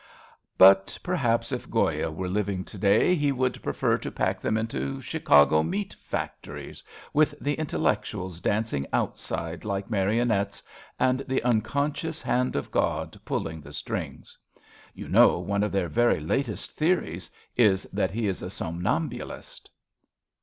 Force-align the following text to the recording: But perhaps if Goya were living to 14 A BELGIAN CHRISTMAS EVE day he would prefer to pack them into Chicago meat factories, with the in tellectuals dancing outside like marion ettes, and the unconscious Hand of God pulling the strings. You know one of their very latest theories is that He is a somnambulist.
But 0.57 0.97
perhaps 1.03 1.51
if 1.51 1.69
Goya 1.69 2.09
were 2.09 2.27
living 2.27 2.63
to 2.63 2.75
14 2.75 2.75
A 2.75 2.81
BELGIAN 2.81 2.89
CHRISTMAS 2.89 3.05
EVE 3.15 3.19
day 3.19 3.21
he 3.21 3.31
would 3.31 3.61
prefer 3.61 3.97
to 3.99 4.11
pack 4.11 4.41
them 4.41 4.57
into 4.57 4.99
Chicago 4.99 5.61
meat 5.61 5.95
factories, 6.03 6.81
with 7.13 7.35
the 7.39 7.53
in 7.59 7.67
tellectuals 7.67 8.41
dancing 8.41 8.87
outside 8.93 9.63
like 9.63 9.91
marion 9.91 10.29
ettes, 10.29 10.63
and 10.99 11.19
the 11.27 11.43
unconscious 11.43 12.19
Hand 12.23 12.55
of 12.55 12.71
God 12.71 13.19
pulling 13.25 13.61
the 13.61 13.71
strings. 13.73 14.35
You 14.95 15.07
know 15.07 15.37
one 15.37 15.61
of 15.61 15.71
their 15.71 15.87
very 15.87 16.19
latest 16.19 16.71
theories 16.71 17.29
is 17.55 17.83
that 17.93 18.09
He 18.09 18.27
is 18.27 18.41
a 18.41 18.49
somnambulist. 18.49 19.69